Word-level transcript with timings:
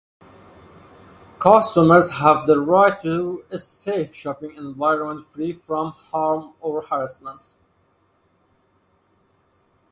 Customers 1.37 2.13
have 2.13 2.47
the 2.47 2.59
right 2.59 2.99
to 3.03 3.45
a 3.51 3.59
safe 3.59 4.15
shopping 4.15 4.55
environment 4.57 5.27
free 5.31 5.53
from 5.53 5.91
harm 5.91 6.55
or 6.59 6.81
harassment. 6.81 7.53